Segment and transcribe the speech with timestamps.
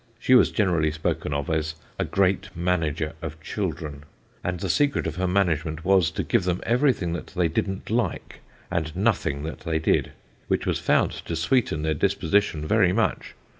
[0.17, 4.03] She was generally spoken of as "a great manager" of children;
[4.43, 8.39] and the secret of her management was, to give them everything that they didn't like,
[8.71, 10.13] and nothing that they did
[10.47, 13.35] which was found to sweeten their dispositions very much.